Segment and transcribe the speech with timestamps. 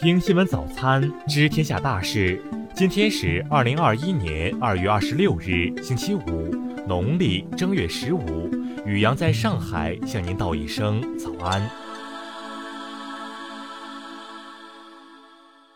[0.00, 2.42] 听新闻早餐知天下大事。
[2.74, 6.48] 今天是二零二一年二月二十六日，星期五，
[6.88, 8.50] 农历正月十五。
[8.86, 11.70] 雨阳在上海向您道一声早安。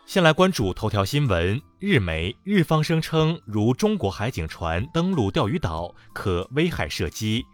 [0.07, 1.61] 先来关注头条新闻。
[1.77, 7.45] 日媒日方声称，如中国海警船登陆钓鱼岛，可危害射击。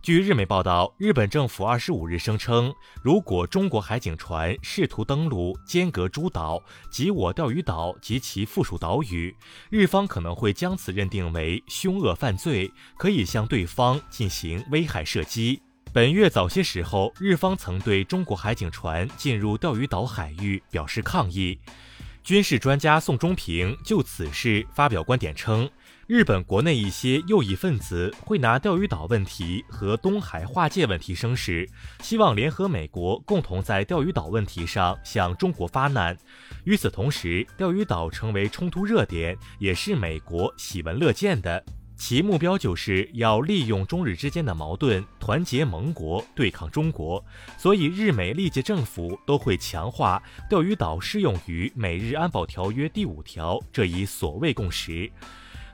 [0.00, 2.72] 据日媒报道，日本政府二十五日声称，
[3.02, 9.34] 如果中国海警船试图登陆间隔诸岛及我钓鱼岛及其附属岛屿，
[9.68, 15.60] 日方可能会将此认定为凶恶犯罪，可以向对方进行危害射击。
[15.92, 21.58] 本月早些时候，日方曾对中国海警船进入钓鱼岛海域表示抗议。
[22.22, 25.68] 军事专家宋忠平就此事发表观点称。
[26.08, 31.68] 日本国内一些右翼分子会拿钓鱼岛问题和东海划界问题生事，
[32.00, 36.16] 希望联合美国共同在钓鱼岛问题上向中国发难。
[36.64, 41.62] 与此同时，钓鱼岛成为冲突热点，也是美国喜闻乐见的。
[41.94, 47.22] 其目标就是要利用中日之间的矛盾，团结盟国对抗中国。
[47.58, 55.12] 所以，日美历届政府都会强化钓鱼岛适用于美日安保条约第五条这一所谓共识。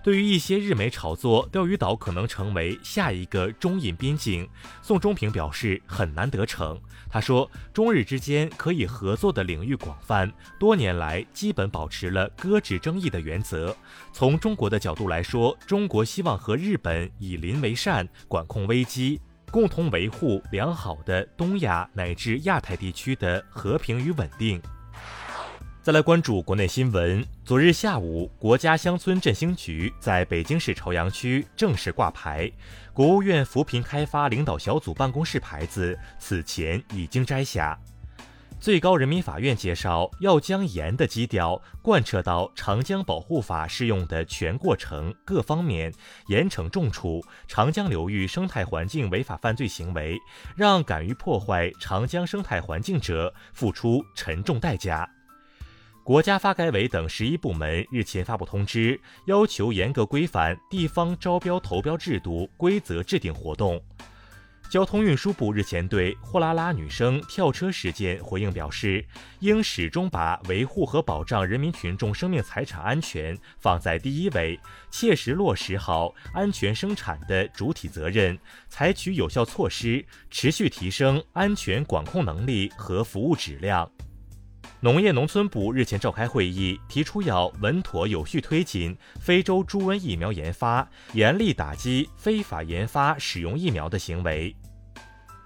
[0.04, 4.46] 对于一些日媒炒作钓鱼岛可能成为下一个中印边境，
[4.82, 6.78] 宋忠平表示很难得逞。
[7.08, 10.30] 他说，中日之间可以合作的领域广泛，
[10.60, 13.74] 多年来基本保持了搁置争议的原则。
[14.12, 19.18] 从中国的角度来说，中国希望和日本以邻为善，管控危机，
[19.50, 24.60] 共同维护良好的东亚乃至亚太地区的和平与稳定。
[25.84, 27.22] 再来关注国内新闻。
[27.44, 32.50] 昨日下午，国家乡村振兴局在北京市朝阳区正式挂牌，
[32.94, 37.78] 国务院扶贫开发领导小组办公室牌子此前已经摘下。
[38.58, 45.92] 最高人民法院介绍，要将严的基调贯彻到长江保护法适用的全过程各方面，
[46.28, 50.18] 严惩重处长江流域生态环境违法犯罪行为，
[50.56, 55.06] 让敢于破坏长江生态环境者付出沉重代价。
[56.04, 63.82] 国家发改委等十一部门日前发布通知，要求严格规范地方招标投标制度规则制定活动。
[64.68, 69.02] 交通运输部日前对货拉拉女生跳车事件回应表示，
[69.40, 74.60] 应始终把维护和保障人民群众生命财产安全放在第一位，
[74.90, 78.38] 切实落实好安全生产的主体责任，
[78.68, 83.90] 采取有效措施，持续提升安全管控能力和服务质量。
[84.80, 94.54] 农业农村部日前召开会议，提出要稳妥有序推进非洲猪瘟疫苗研发，严厉打击非法研发使用疫苗的行为。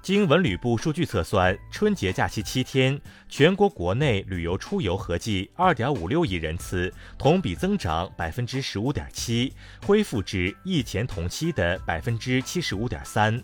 [0.01, 2.99] 经文旅部数据测算，春节假期七天，
[3.29, 9.53] 全国国内旅游出游合计二点五六亿人次，同比增长百分之十五点七，
[9.85, 13.43] 恢复至疫前同期的百分之七十五点三。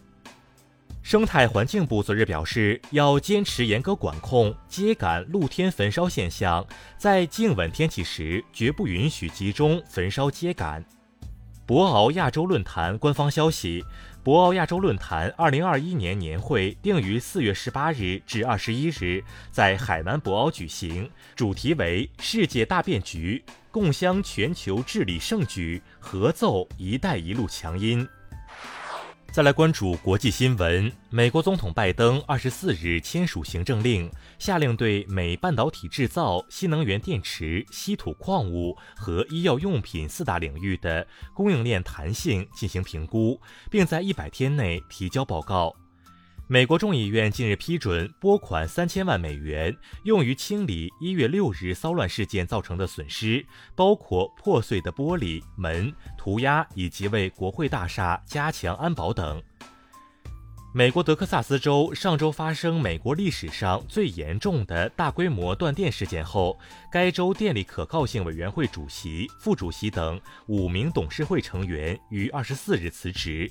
[1.04, 6.66] 生态环境部昨日表示，要坚持严格管控秸秆露天焚烧现象，
[6.97, 10.82] 在静稳天气时，绝不允许集中焚烧秸秆。
[11.66, 13.84] 博鳌亚洲论坛官方消息，
[14.22, 28.09] 博鳌亚洲论坛二零二一年年会定于四月十八日至二十一日在海南博鳌举行，主题为“世界大变局，共襄全球治理盛举，合奏‘一带一路’强音”。
[29.34, 30.93] 再来关注国际新闻。
[31.11, 34.09] 美国总统拜登二十四日签署行政令，
[34.39, 45.75] 下令对美半导体制造、新能源电池、稀土矿物和医药用品四大领域的供应链弹性进行评估，并在一百天内提交报告。
[46.47, 53.44] 美国众议院近日批准拨款三千万美元，用于清理一月六日骚乱事件造成的损失，
[53.75, 59.43] 包括破碎的玻璃门、涂鸦以及为国会大厦加强安保等。
[60.75, 66.58] 美国德克萨斯州上周发生美国历史上最严重的大规模断电事件后，
[66.93, 73.50] 该州电力可靠性委员会主席、副主席等五名董事会成员于二十四日辞职。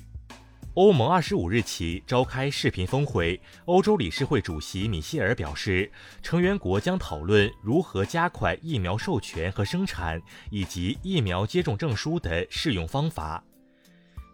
[0.74, 5.88] 欧盟二十五日起召开视频峰会，欧洲理事会主席米歇尔表示，
[6.20, 13.44] 成员国将讨论如何加快疫苗授权和生产，以及疫苗接种证书的适用方法。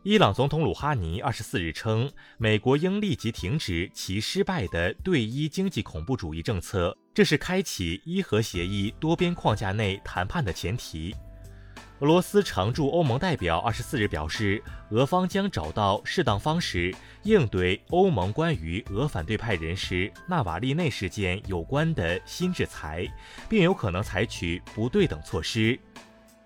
[0.02, 11.14] 伊朗总统鲁哈尼二十四日称，美国应立即停止其失败的对伊经济恐怖主义政策，这是开启伊核协议多边框架内谈判的前提。
[12.00, 16.94] 俄罗斯常驻欧盟代表二十四日表示，俄方将找到适当方式
[17.24, 23.06] 应对欧盟关于俄反对派人士纳瓦利内事件有关的新制裁，
[23.50, 25.78] 并有可能采取不对等措施。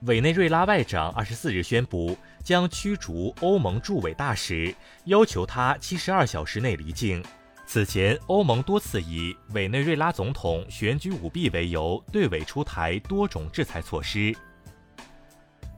[0.03, 4.75] 委内瑞拉外长二十四日宣布将驱逐欧盟驻委大使，
[5.05, 7.25] 要求他七十二小时内离境。
[7.65, 14.35] 此前，欧盟多次以委内瑞拉总统选举舞弊为由，对委出台多种制裁措施。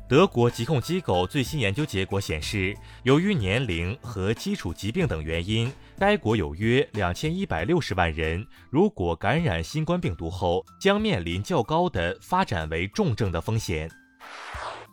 [0.09, 13.91] 德国疾控机构最新研究结果显示，由于年龄和基础疾病等原因，该国有约两千一百六十万人如果感染新冠病毒后，将面临较高的发展为重症的风险。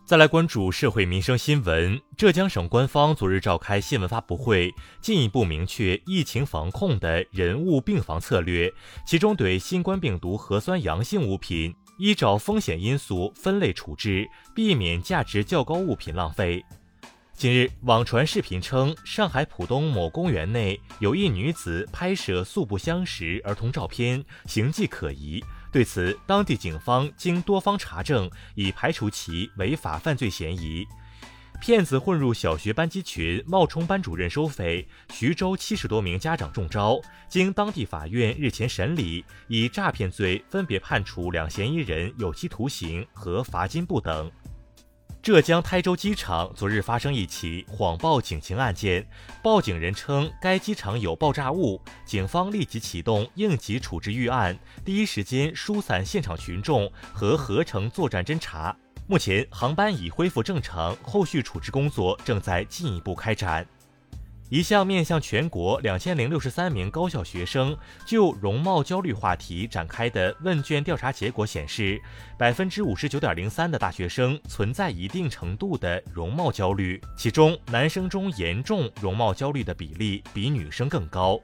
[0.03, 8.73] 再来关注社会民生新闻，浙江省官方昨日召开新闻发布会，进一步明确疫情防控的人物病防策略，
[9.05, 11.73] 其中对新冠病毒核酸阳性物品。
[11.97, 16.63] 依照风险因素分类处置，避免价值较高物品浪费。
[17.35, 25.43] 近日，网传视频称，上海浦东某公园内有一女子拍摄素不相识儿童照片，形迹可疑。
[25.71, 30.85] 对此，当地警方经多方查证，已排除其违法犯罪嫌疑。
[31.61, 36.99] 骗子混入小学班级群，冒充班主任收费，徐州七十多名家长中招。
[37.29, 44.29] 经当地法院日前审理，以诈骗罪分别判处两嫌疑人有期徒刑和罚金不等。
[45.21, 49.07] 浙江台州机场昨日发生一起谎报警情案件，
[49.41, 58.75] 报警人称该机场有爆炸物，警方立即启动应急处置预案，第一时间疏散现场群众和合成作战侦查。
[59.05, 63.65] 目前航班已恢复正常，后续处置工作正在进一步开展。
[64.49, 72.01] 一项面向全国两千零六十三名高校学生就容貌焦虑话题展开的问卷调查结果显示，
[72.37, 81.39] 百分之五十九点零三的大学生存在一定程度的容貌焦虑，其中男生中严重容貌焦虑的比例比女生更高。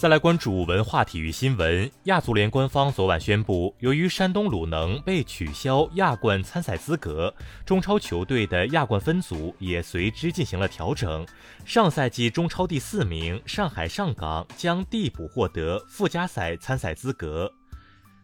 [0.00, 1.90] 再来关注文化体育新闻。
[2.04, 7.34] 亚足联官方昨晚宣布，由于山东鲁能被取消亚冠参赛资格，
[7.66, 11.26] 中超球队的亚冠分组也随之进行了调整。
[11.66, 17.52] 上赛季中超第四名上海上港将递补获得附加赛参赛资格。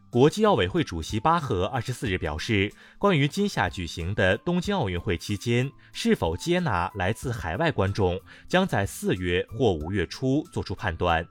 [0.08, 8.18] 国际奥委会主席巴赫二十四日表示，关于今夏举行的东京奥运会期间是否接纳来自海外观众，
[8.48, 11.28] 将在四月或五月初做出判断。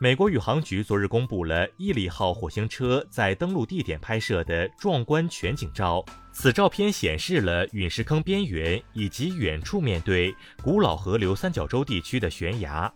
[0.00, 6.04] 美国宇航局昨日公布了毅力号火星车在登陆地点拍摄的壮观全景照。
[6.32, 12.92] 此照片显示了陨石坑边缘以及远处面对古老河流三角洲地区的悬崖。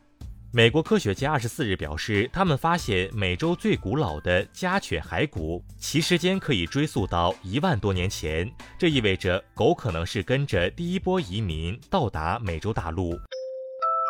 [0.50, 8.50] 美国科学家二十四日表示，他们发现美洲最古老的家犬骸骨，其时间可以追溯到一万多年前。
[8.76, 13.16] 这意味着狗可能是跟着第一波移民到达美洲大陆。